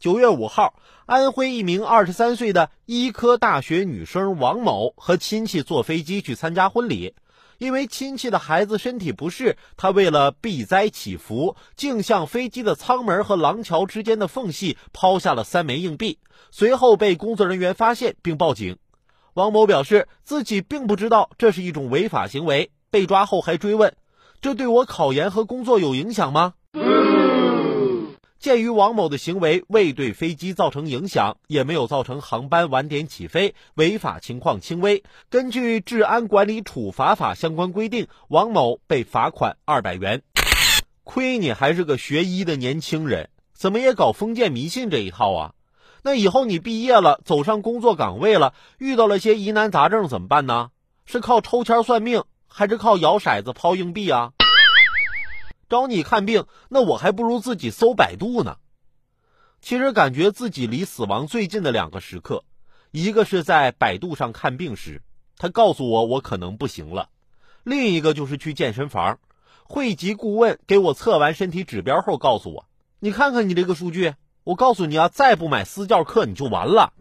[0.00, 7.14] 九月五号，安徽一名二十三岁的医科大学女生王某和亲戚坐飞机去参加婚礼，
[7.58, 16.18] 因为亲戚的孩子身体不适，她为了避灾祈福，竟向飞机的舱门和廊桥之间的缝隙抛下了三枚硬币，
[16.50, 18.78] 随后被工作人员发现并报警。
[19.34, 23.94] 王某表示自己并不知道这是一种违法行为，被抓后还追问
[24.40, 26.54] ：“这对我考研和工作有影响吗？”
[28.40, 35.04] 鉴于王某的行为未对飞机造成影响，也没有造成航班晚点起飞，违法情况轻微。
[35.28, 40.22] 根据《治安管理处罚法》相关规定，王某被罚款二百元。
[41.04, 45.52] 亏你还是个学医的年轻人，怎么也搞封建迷信这一套啊？
[46.02, 50.70] 那以后你毕业了，走上工作岗位了，遇到了些疑难杂症怎么办呢？
[51.04, 54.32] 是靠抽签算命，还是靠摇骰子抛硬币啊？
[55.70, 58.56] 找你看病，那我还不如自己搜百度呢。
[59.62, 62.44] 其实感觉自己离死亡最近的两个时刻，
[62.90, 65.00] 一个是在百度上看病时，
[65.36, 67.10] 他告诉我我可能不行了；
[67.62, 69.20] 另一个就是去健身房，
[69.62, 72.66] 汇集顾问给我测完身体指标后告诉我
[72.98, 76.92] ：“你看看你这个数据，我告诉你啊，再不买私教课你就完了。”